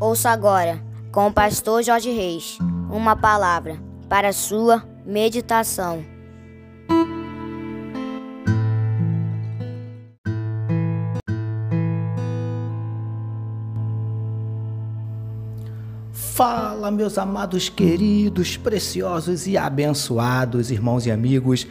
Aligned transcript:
Ouça 0.00 0.30
agora, 0.30 0.82
com 1.12 1.28
o 1.28 1.32
pastor 1.32 1.82
Jorge 1.82 2.10
Reis, 2.10 2.58
uma 2.90 3.14
palavra 3.14 3.78
para 4.08 4.32
sua 4.32 4.82
meditação. 5.06 6.04
Fala, 16.12 16.90
meus 16.90 17.16
amados, 17.16 17.68
queridos, 17.68 18.56
preciosos 18.56 19.46
e 19.46 19.56
abençoados 19.56 20.72
irmãos 20.72 21.06
e 21.06 21.12
amigos 21.12 21.68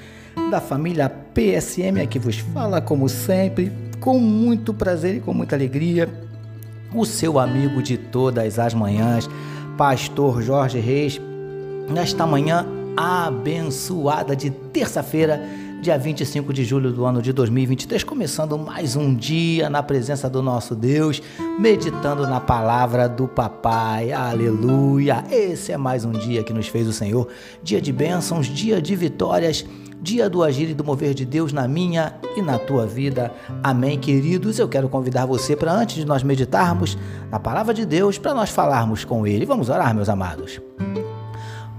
da 0.50 0.62
família 0.62 1.10
PSM, 1.10 2.02
aqui 2.02 2.18
vos 2.18 2.38
fala, 2.38 2.80
como 2.80 3.10
sempre, 3.10 3.70
com 4.00 4.18
muito 4.18 4.74
prazer 4.74 5.16
e 5.16 5.20
com 5.20 5.34
muita 5.34 5.58
alegria, 5.58 6.08
o 6.94 7.06
seu 7.06 7.40
amigo 7.40 7.82
de 7.82 7.98
todas 7.98 8.60
as 8.60 8.74
manhãs, 8.74 9.30
Pastor 9.78 10.42
Jorge 10.42 10.80
Reis, 10.80 11.20
nesta 11.90 12.26
manhã 12.28 12.66
abençoada 12.96 14.36
de 14.36 14.52
terça-feira, 14.52 15.42
dia 15.82 15.98
25 15.98 16.54
de 16.54 16.64
julho 16.64 16.92
do 16.92 17.04
ano 17.06 17.22
de 17.22 17.34
2023, 17.34 18.04
começando 18.04 18.58
mais 18.58 18.96
um 18.96 19.14
dia 19.14 19.70
na 19.70 19.82
presença 19.82 20.30
do 20.30 20.42
nosso 20.42 20.76
Deus, 20.76 21.22
meditando 21.60 22.28
na 22.28 22.40
palavra 22.40 23.10
do 23.10 23.28
Papai. 23.28 24.12
Aleluia! 24.12 25.24
Esse 25.32 25.72
é 25.72 25.78
mais 25.78 26.06
um 26.06 26.12
dia 26.12 26.44
que 26.44 26.54
nos 26.54 26.68
fez 26.68 26.88
o 26.88 26.94
Senhor, 26.94 27.28
dia 27.64 27.82
de 27.82 27.92
bênçãos, 27.92 28.46
dia 28.46 28.82
de 28.82 28.96
vitórias 28.96 29.66
dia 30.04 30.30
do 30.30 30.44
agir 30.44 30.70
e 30.70 30.74
do 30.74 30.84
mover 30.84 31.14
de 31.14 31.26
Deus 31.26 31.54
na 31.54 31.68
minha 31.68 32.14
e 32.36 32.42
na 32.42 32.60
tua 32.60 32.86
vida. 32.86 33.34
Amém, 33.64 33.98
queridos. 33.98 34.60
Eu 34.60 34.68
quero 34.68 34.90
convidar 34.90 35.26
você 35.26 35.56
para 35.56 35.72
antes 35.72 35.96
de 35.96 36.06
nós 36.06 36.22
meditarmos 36.22 36.98
na 37.32 37.40
palavra 37.40 37.74
de 37.74 37.86
Deus, 37.86 38.18
para 38.18 38.34
nós 38.34 38.50
falarmos 38.50 39.06
com 39.06 39.26
ele. 39.26 39.46
Vamos 39.46 39.70
orar, 39.70 39.96
meus 39.96 40.10
amados. 40.10 40.62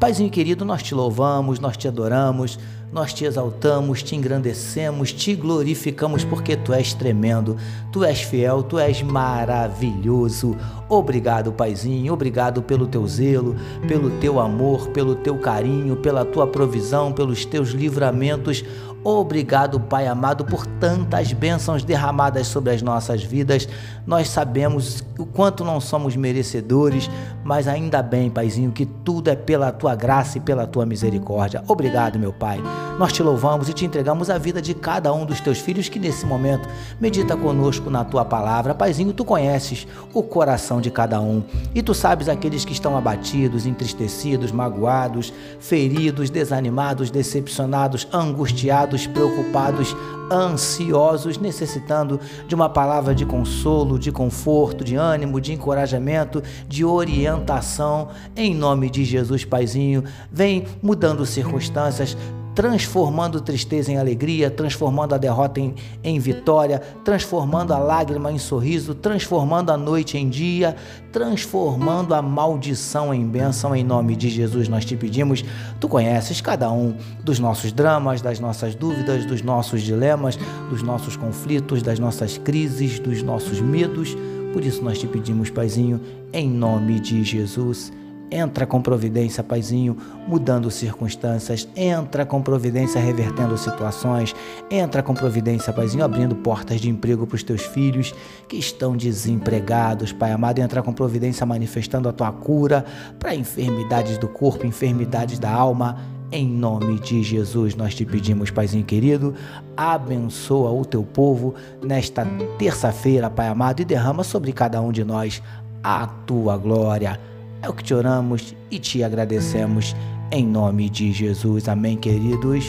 Paizinho 0.04 0.28
querido, 0.28 0.66
nós 0.66 0.82
te 0.82 0.94
louvamos, 0.94 1.58
nós 1.58 1.78
te 1.78 1.88
adoramos, 1.88 2.58
nós 2.92 3.14
te 3.14 3.24
exaltamos, 3.24 4.02
te 4.02 4.14
engrandecemos, 4.14 5.10
te 5.10 5.34
glorificamos 5.34 6.24
porque 6.24 6.58
tu 6.58 6.74
és 6.74 6.92
tremendo, 6.92 7.56
tu 7.90 8.04
és 8.04 8.20
fiel, 8.20 8.62
tu 8.62 8.78
és 8.78 9.00
maravilhoso. 9.00 10.58
Obrigado, 10.90 11.52
Paizinho, 11.52 12.12
obrigado 12.12 12.60
pelo 12.60 12.86
teu 12.86 13.06
zelo, 13.08 13.56
pelo 13.88 14.10
teu 14.20 14.38
amor, 14.38 14.88
pelo 14.88 15.14
teu 15.14 15.38
carinho, 15.38 15.96
pela 15.96 16.22
tua 16.22 16.46
provisão, 16.46 17.10
pelos 17.10 17.46
teus 17.46 17.70
livramentos. 17.70 18.62
Obrigado, 19.04 19.78
Pai 19.78 20.06
amado, 20.06 20.46
por 20.46 20.66
tantas 20.66 21.30
bênçãos 21.30 21.84
derramadas 21.84 22.46
sobre 22.46 22.72
as 22.72 22.80
nossas 22.80 23.22
vidas. 23.22 23.68
Nós 24.06 24.30
sabemos 24.30 25.04
o 25.18 25.26
quanto 25.26 25.62
não 25.62 25.78
somos 25.78 26.16
merecedores, 26.16 27.10
mas 27.44 27.68
ainda 27.68 28.02
bem, 28.02 28.30
Paizinho, 28.30 28.72
que 28.72 28.86
tudo 28.86 29.28
é 29.28 29.36
pela 29.36 29.70
tua 29.70 29.94
graça 29.94 30.38
e 30.38 30.40
pela 30.40 30.66
tua 30.66 30.86
misericórdia. 30.86 31.62
Obrigado, 31.68 32.18
meu 32.18 32.32
Pai. 32.32 32.58
Nós 32.98 33.12
te 33.12 33.22
louvamos 33.22 33.68
e 33.68 33.74
te 33.74 33.84
entregamos 33.84 34.30
a 34.30 34.38
vida 34.38 34.62
de 34.62 34.72
cada 34.72 35.12
um 35.12 35.26
dos 35.26 35.38
teus 35.38 35.58
filhos 35.58 35.90
que 35.90 35.98
nesse 35.98 36.24
momento 36.24 36.66
medita 36.98 37.36
conosco 37.36 37.90
na 37.90 38.04
tua 38.04 38.24
palavra. 38.24 38.74
Paizinho, 38.74 39.12
tu 39.12 39.24
conheces 39.24 39.86
o 40.14 40.22
coração 40.22 40.80
de 40.80 40.90
cada 40.90 41.20
um 41.20 41.42
e 41.74 41.82
tu 41.82 41.92
sabes 41.92 42.26
aqueles 42.26 42.64
que 42.64 42.72
estão 42.72 42.96
abatidos, 42.96 43.66
entristecidos, 43.66 44.50
magoados, 44.50 45.30
feridos, 45.60 46.30
desanimados, 46.30 47.10
decepcionados, 47.10 48.08
angustiados 48.10 48.93
preocupados, 49.06 49.96
ansiosos, 50.30 51.38
necessitando 51.38 52.20
de 52.46 52.54
uma 52.54 52.68
palavra 52.68 53.14
de 53.14 53.26
consolo, 53.26 53.98
de 53.98 54.10
conforto, 54.10 54.84
de 54.84 54.94
ânimo, 54.94 55.40
de 55.40 55.52
encorajamento, 55.52 56.42
de 56.68 56.84
orientação. 56.84 58.08
Em 58.36 58.54
nome 58.54 58.88
de 58.88 59.04
Jesus, 59.04 59.44
Paizinho, 59.44 60.04
vem 60.30 60.64
mudando 60.82 61.26
circunstâncias, 61.26 62.16
transformando 62.54 63.40
tristeza 63.40 63.90
em 63.90 63.98
alegria, 63.98 64.50
transformando 64.50 65.14
a 65.14 65.18
derrota 65.18 65.60
em, 65.60 65.74
em 66.02 66.18
vitória, 66.18 66.78
transformando 67.04 67.72
a 67.72 67.78
lágrima 67.78 68.30
em 68.30 68.38
sorriso, 68.38 68.94
transformando 68.94 69.70
a 69.70 69.76
noite 69.76 70.16
em 70.16 70.28
dia, 70.28 70.76
transformando 71.12 72.14
a 72.14 72.22
maldição 72.22 73.12
em 73.12 73.26
bênção. 73.26 73.74
Em 73.74 73.82
nome 73.82 74.14
de 74.14 74.30
Jesus 74.30 74.68
nós 74.68 74.84
te 74.84 74.96
pedimos. 74.96 75.44
Tu 75.80 75.88
conheces 75.88 76.40
cada 76.40 76.70
um 76.70 76.94
dos 77.22 77.38
nossos 77.38 77.72
dramas, 77.72 78.22
das 78.22 78.38
nossas 78.38 78.74
dúvidas, 78.74 79.26
dos 79.26 79.42
nossos 79.42 79.82
dilemas, 79.82 80.38
dos 80.70 80.82
nossos 80.82 81.16
conflitos, 81.16 81.82
das 81.82 81.98
nossas 81.98 82.38
crises, 82.38 83.00
dos 83.00 83.22
nossos 83.22 83.60
medos. 83.60 84.16
Por 84.52 84.64
isso 84.64 84.82
nós 84.84 84.98
te 85.00 85.08
pedimos, 85.08 85.50
Paizinho, 85.50 86.00
em 86.32 86.48
nome 86.48 87.00
de 87.00 87.24
Jesus 87.24 87.92
Entra 88.34 88.66
com 88.66 88.82
providência, 88.82 89.44
Paizinho, 89.44 89.96
mudando 90.26 90.68
circunstâncias. 90.68 91.68
Entra 91.76 92.26
com 92.26 92.42
providência, 92.42 93.00
revertendo 93.00 93.56
situações. 93.56 94.34
Entra 94.68 95.04
com 95.04 95.14
providência, 95.14 95.72
Paizinho, 95.72 96.04
abrindo 96.04 96.34
portas 96.34 96.80
de 96.80 96.90
emprego 96.90 97.28
para 97.28 97.36
os 97.36 97.44
teus 97.44 97.62
filhos 97.62 98.12
que 98.48 98.56
estão 98.56 98.96
desempregados, 98.96 100.12
Pai 100.12 100.32
amado. 100.32 100.58
Entra 100.58 100.82
com 100.82 100.92
providência, 100.92 101.46
manifestando 101.46 102.08
a 102.08 102.12
tua 102.12 102.32
cura 102.32 102.84
para 103.20 103.36
enfermidades 103.36 104.18
do 104.18 104.26
corpo, 104.26 104.66
enfermidades 104.66 105.38
da 105.38 105.52
alma. 105.52 105.96
Em 106.32 106.48
nome 106.48 106.98
de 106.98 107.22
Jesus, 107.22 107.76
nós 107.76 107.94
te 107.94 108.04
pedimos, 108.04 108.50
Paizinho 108.50 108.84
querido, 108.84 109.32
abençoa 109.76 110.72
o 110.72 110.84
teu 110.84 111.04
povo 111.04 111.54
nesta 111.80 112.26
terça-feira, 112.58 113.30
Pai 113.30 113.46
amado, 113.46 113.80
e 113.80 113.84
derrama 113.84 114.24
sobre 114.24 114.52
cada 114.52 114.80
um 114.80 114.90
de 114.90 115.04
nós 115.04 115.40
a 115.84 116.08
tua 116.26 116.56
glória 116.56 117.20
é 117.64 117.68
o 117.68 117.72
que 117.72 117.82
te 117.82 117.94
oramos 117.94 118.54
e 118.70 118.78
te 118.78 119.02
agradecemos 119.02 119.96
em 120.30 120.46
nome 120.46 120.90
de 120.90 121.10
Jesus. 121.12 121.66
Amém, 121.66 121.96
queridos. 121.96 122.66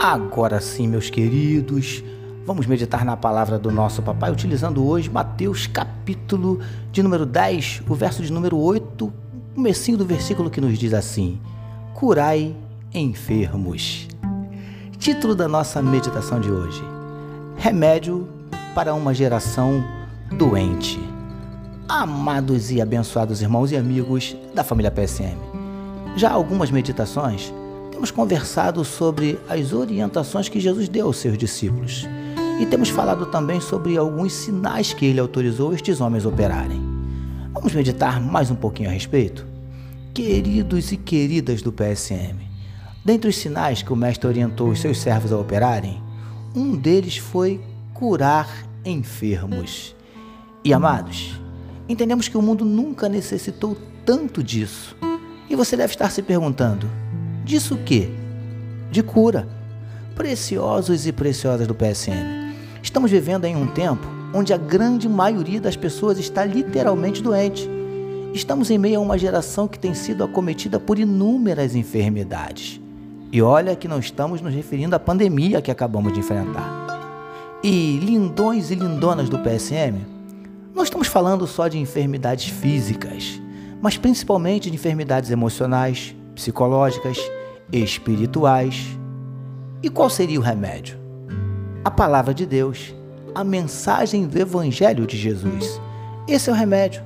Agora 0.00 0.60
sim, 0.60 0.88
meus 0.88 1.08
queridos, 1.08 2.02
vamos 2.44 2.66
meditar 2.66 3.04
na 3.04 3.16
palavra 3.16 3.56
do 3.60 3.70
nosso 3.70 4.02
papai, 4.02 4.32
utilizando 4.32 4.84
hoje 4.84 5.08
Mateus 5.08 5.68
capítulo 5.68 6.58
de 6.90 7.00
número 7.00 7.24
10, 7.24 7.84
o 7.88 7.94
verso 7.94 8.24
de 8.24 8.32
número 8.32 8.58
8, 8.58 9.04
o 9.04 9.12
comecinho 9.54 9.96
do 9.96 10.04
versículo 10.04 10.50
que 10.50 10.60
nos 10.60 10.76
diz 10.76 10.92
assim: 10.92 11.40
Curai 11.94 12.56
enfermos. 12.92 14.08
Título 14.98 15.36
da 15.36 15.46
nossa 15.46 15.80
meditação 15.80 16.40
de 16.40 16.50
hoje: 16.50 16.91
remédio 17.56 18.28
para 18.74 18.94
uma 18.94 19.12
geração 19.14 19.82
doente. 20.36 20.98
Amados 21.88 22.70
e 22.70 22.80
abençoados 22.80 23.42
irmãos 23.42 23.70
e 23.72 23.76
amigos 23.76 24.36
da 24.54 24.64
família 24.64 24.90
PSM, 24.90 25.36
já 26.16 26.30
algumas 26.30 26.70
meditações 26.70 27.52
temos 27.90 28.10
conversado 28.10 28.84
sobre 28.84 29.38
as 29.48 29.72
orientações 29.72 30.48
que 30.48 30.58
Jesus 30.58 30.88
deu 30.88 31.06
aos 31.06 31.18
seus 31.18 31.38
discípulos 31.38 32.08
e 32.60 32.66
temos 32.66 32.88
falado 32.88 33.26
também 33.26 33.60
sobre 33.60 33.96
alguns 33.96 34.32
sinais 34.32 34.92
que 34.92 35.06
ele 35.06 35.20
autorizou 35.20 35.72
estes 35.72 36.00
homens 36.00 36.26
operarem. 36.26 36.80
Vamos 37.52 37.72
meditar 37.74 38.20
mais 38.20 38.50
um 38.50 38.54
pouquinho 38.54 38.88
a 38.88 38.92
respeito? 38.92 39.46
Queridos 40.12 40.90
e 40.90 40.96
queridas 40.96 41.62
do 41.62 41.72
PSM, 41.72 42.38
dentre 43.04 43.30
os 43.30 43.36
sinais 43.36 43.82
que 43.82 43.92
o 43.92 43.96
Mestre 43.96 44.26
orientou 44.26 44.70
os 44.70 44.80
seus 44.80 44.98
servos 44.98 45.32
a 45.32 45.38
operarem, 45.38 46.02
um 46.54 46.76
deles 46.76 47.16
foi 47.16 47.60
curar 47.94 48.48
enfermos. 48.84 49.94
E 50.64 50.72
amados, 50.72 51.40
entendemos 51.88 52.28
que 52.28 52.36
o 52.36 52.42
mundo 52.42 52.64
nunca 52.64 53.08
necessitou 53.08 53.76
tanto 54.04 54.42
disso. 54.42 54.96
E 55.48 55.56
você 55.56 55.76
deve 55.76 55.92
estar 55.92 56.10
se 56.10 56.22
perguntando: 56.22 56.88
disso 57.44 57.74
o 57.74 57.84
quê? 57.84 58.10
De 58.90 59.02
cura. 59.02 59.48
Preciosos 60.14 61.06
e 61.06 61.12
preciosas 61.12 61.66
do 61.66 61.74
PSM. 61.74 62.52
Estamos 62.82 63.10
vivendo 63.10 63.46
em 63.46 63.56
um 63.56 63.66
tempo 63.66 64.06
onde 64.34 64.52
a 64.52 64.58
grande 64.58 65.08
maioria 65.08 65.60
das 65.60 65.76
pessoas 65.76 66.18
está 66.18 66.44
literalmente 66.44 67.22
doente. 67.22 67.68
Estamos 68.34 68.70
em 68.70 68.78
meio 68.78 68.98
a 68.98 69.02
uma 69.02 69.18
geração 69.18 69.68
que 69.68 69.78
tem 69.78 69.94
sido 69.94 70.24
acometida 70.24 70.80
por 70.80 70.98
inúmeras 70.98 71.74
enfermidades. 71.74 72.81
E 73.32 73.40
olha 73.40 73.74
que 73.74 73.88
não 73.88 73.98
estamos 73.98 74.42
nos 74.42 74.52
referindo 74.52 74.94
à 74.94 74.98
pandemia 74.98 75.62
que 75.62 75.70
acabamos 75.70 76.12
de 76.12 76.20
enfrentar. 76.20 77.58
E 77.64 77.96
lindões 77.96 78.70
e 78.70 78.74
lindonas 78.74 79.30
do 79.30 79.38
PSM, 79.38 80.04
não 80.74 80.82
estamos 80.82 81.08
falando 81.08 81.46
só 81.46 81.66
de 81.66 81.78
enfermidades 81.78 82.50
físicas, 82.50 83.40
mas 83.80 83.96
principalmente 83.96 84.68
de 84.68 84.76
enfermidades 84.76 85.30
emocionais, 85.30 86.14
psicológicas, 86.34 87.16
espirituais. 87.72 88.86
E 89.82 89.88
qual 89.88 90.10
seria 90.10 90.38
o 90.38 90.42
remédio? 90.42 90.98
A 91.82 91.90
palavra 91.90 92.34
de 92.34 92.44
Deus, 92.44 92.94
a 93.34 93.42
mensagem 93.42 94.26
do 94.26 94.38
Evangelho 94.38 95.06
de 95.06 95.16
Jesus. 95.16 95.80
Esse 96.28 96.50
é 96.50 96.52
o 96.52 96.56
remédio. 96.56 97.02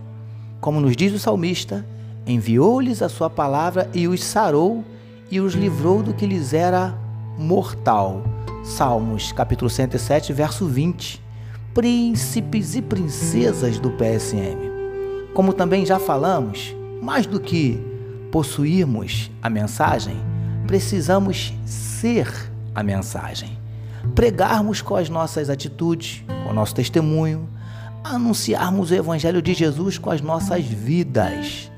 Como 0.60 0.80
nos 0.80 0.96
diz 0.96 1.12
o 1.12 1.20
salmista, 1.20 1.86
enviou-lhes 2.26 3.00
a 3.00 3.08
sua 3.08 3.30
palavra 3.30 3.88
e 3.94 4.08
os 4.08 4.24
sarou 4.24 4.84
e 5.30 5.40
os 5.40 5.54
livrou 5.54 6.02
do 6.02 6.14
que 6.14 6.26
lhes 6.26 6.52
era 6.52 6.94
mortal. 7.38 8.22
Salmos, 8.64 9.32
capítulo 9.32 9.70
107, 9.70 10.32
verso 10.32 10.66
20. 10.66 11.22
Príncipes 11.74 12.74
e 12.74 12.82
princesas 12.82 13.78
do 13.78 13.90
PSM. 13.90 14.56
Como 15.34 15.52
também 15.52 15.84
já 15.84 15.98
falamos, 15.98 16.74
mais 17.02 17.26
do 17.26 17.38
que 17.38 17.78
possuirmos 18.32 19.30
a 19.42 19.50
mensagem, 19.50 20.16
precisamos 20.66 21.52
ser 21.64 22.32
a 22.74 22.82
mensagem. 22.82 23.58
Pregarmos 24.14 24.80
com 24.80 24.96
as 24.96 25.08
nossas 25.08 25.50
atitudes, 25.50 26.24
com 26.44 26.50
o 26.50 26.54
nosso 26.54 26.74
testemunho, 26.74 27.48
anunciarmos 28.02 28.90
o 28.90 28.94
Evangelho 28.94 29.42
de 29.42 29.52
Jesus 29.52 29.98
com 29.98 30.10
as 30.10 30.20
nossas 30.20 30.64
vidas. 30.64 31.70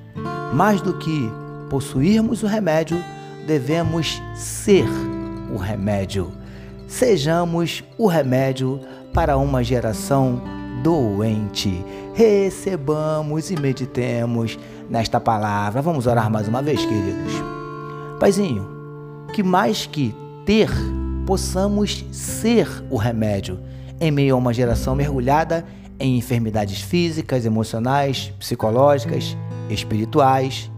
Mais 0.53 0.81
do 0.81 0.95
que 0.95 1.31
possuirmos 1.69 2.43
o 2.43 2.47
remédio, 2.47 3.03
devemos 3.49 4.23
ser 4.35 4.87
o 5.51 5.57
remédio. 5.57 6.31
Sejamos 6.87 7.83
o 7.97 8.07
remédio 8.07 8.79
para 9.15 9.39
uma 9.39 9.65
geração 9.65 10.43
doente. 10.83 11.83
Recebamos 12.13 13.51
e 13.51 13.59
meditemos 13.59 14.59
nesta 14.91 15.19
palavra. 15.19 15.81
Vamos 15.81 16.07
orar 16.07 16.31
mais 16.31 16.47
uma 16.47 16.61
vez, 16.61 16.85
queridos. 16.85 17.33
Paizinho, 18.21 18.69
que 19.33 19.43
mais 19.43 19.87
que 19.87 20.15
ter, 20.45 20.69
possamos 21.27 22.05
ser 22.13 22.69
o 22.91 22.99
remédio 22.99 23.59
em 23.99 24.11
meio 24.11 24.35
a 24.35 24.39
uma 24.39 24.53
geração 24.53 24.95
mergulhada 24.95 25.65
em 25.99 26.19
enfermidades 26.19 26.83
físicas, 26.83 27.47
emocionais, 27.47 28.31
psicológicas, 28.39 29.35
espirituais. 29.71 30.71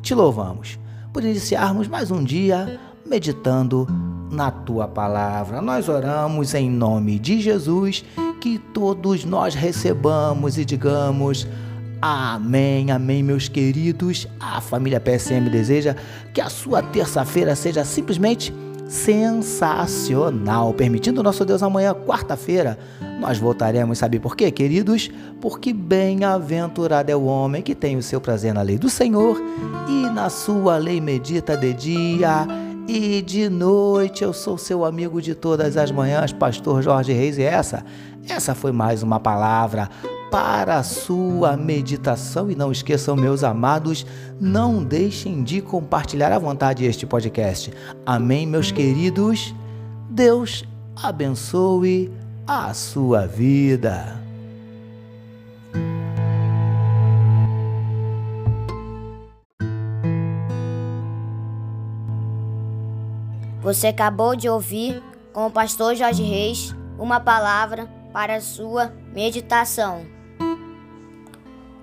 Te 0.00 0.14
louvamos 0.14 0.78
por 1.14 1.24
iniciarmos 1.24 1.86
mais 1.86 2.10
um 2.10 2.24
dia 2.24 2.80
meditando 3.06 3.86
na 4.32 4.50
tua 4.50 4.88
palavra. 4.88 5.62
Nós 5.62 5.88
oramos 5.88 6.54
em 6.54 6.68
nome 6.68 7.20
de 7.20 7.40
Jesus, 7.40 8.04
que 8.40 8.58
todos 8.58 9.24
nós 9.24 9.54
recebamos 9.54 10.58
e 10.58 10.64
digamos. 10.64 11.46
Amém, 12.02 12.90
amém, 12.90 13.22
meus 13.22 13.46
queridos. 13.46 14.26
A 14.40 14.60
família 14.60 15.00
PSM 15.00 15.48
deseja 15.48 15.94
que 16.34 16.40
a 16.40 16.50
sua 16.50 16.82
terça-feira 16.82 17.54
seja 17.54 17.84
simplesmente 17.84 18.52
sensacional. 18.88 20.72
Permitindo 20.74 21.22
nosso 21.22 21.44
Deus 21.44 21.62
amanhã, 21.62 21.94
quarta-feira, 21.94 22.78
nós 23.20 23.38
voltaremos, 23.38 23.98
sabe 23.98 24.18
por 24.18 24.36
quê, 24.36 24.50
queridos? 24.50 25.10
Porque 25.40 25.72
bem-aventurado 25.72 27.10
é 27.10 27.16
o 27.16 27.24
homem 27.24 27.62
que 27.62 27.74
tem 27.74 27.96
o 27.96 28.02
seu 28.02 28.20
prazer 28.20 28.52
na 28.52 28.62
lei 28.62 28.78
do 28.78 28.88
Senhor 28.88 29.40
e 29.88 30.10
na 30.10 30.28
sua 30.28 30.76
lei 30.76 31.00
medita 31.00 31.56
de 31.56 31.72
dia 31.72 32.46
e 32.86 33.22
de 33.22 33.48
noite. 33.48 34.24
Eu 34.24 34.32
sou 34.32 34.58
seu 34.58 34.84
amigo 34.84 35.20
de 35.22 35.34
todas 35.34 35.76
as 35.76 35.90
manhãs, 35.90 36.32
pastor 36.32 36.82
Jorge 36.82 37.12
Reis, 37.12 37.38
e 37.38 37.42
essa, 37.42 37.84
essa 38.28 38.54
foi 38.54 38.72
mais 38.72 39.02
uma 39.02 39.18
palavra 39.18 39.88
para 40.34 40.78
a 40.78 40.82
sua 40.82 41.56
meditação. 41.56 42.50
E 42.50 42.56
não 42.56 42.72
esqueçam, 42.72 43.14
meus 43.14 43.44
amados, 43.44 44.04
não 44.40 44.82
deixem 44.82 45.44
de 45.44 45.60
compartilhar 45.60 46.32
à 46.32 46.38
vontade 46.40 46.84
este 46.84 47.06
podcast. 47.06 47.72
Amém, 48.04 48.44
meus 48.44 48.72
queridos? 48.72 49.54
Deus 50.10 50.64
abençoe 51.00 52.12
a 52.48 52.74
sua 52.74 53.28
vida. 53.28 54.20
Você 63.62 63.86
acabou 63.86 64.34
de 64.34 64.48
ouvir 64.48 65.00
com 65.32 65.46
o 65.46 65.50
pastor 65.50 65.94
Jorge 65.94 66.24
Reis 66.24 66.74
uma 66.98 67.20
palavra 67.20 67.88
para 68.12 68.34
a 68.34 68.40
sua 68.40 68.92
meditação. 69.14 70.13